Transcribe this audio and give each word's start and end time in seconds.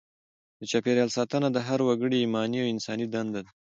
د 0.59 0.61
چاپیریال 0.71 1.09
ساتنه 1.17 1.47
د 1.51 1.57
هر 1.67 1.79
وګړي 1.87 2.17
ایماني 2.19 2.57
او 2.61 2.71
انساني 2.73 3.05
دنده 3.13 3.39
ده. 3.45 3.51